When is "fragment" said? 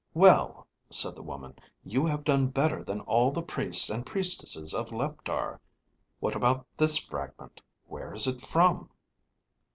6.97-7.61